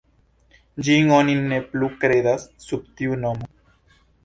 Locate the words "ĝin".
0.87-1.11